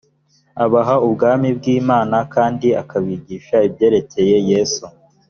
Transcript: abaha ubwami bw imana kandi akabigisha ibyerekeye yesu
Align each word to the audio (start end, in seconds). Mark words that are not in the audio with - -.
abaha 0.63 0.95
ubwami 1.07 1.47
bw 1.57 1.65
imana 1.79 2.17
kandi 2.33 2.67
akabigisha 2.81 3.55
ibyerekeye 3.67 4.37
yesu 4.49 4.85